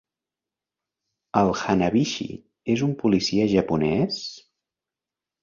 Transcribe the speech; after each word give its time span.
El 1.41 1.51
Hanabishi 1.63 2.27
és 2.77 2.83
un 2.89 2.97
policia 3.03 3.47
japonès? 3.53 4.19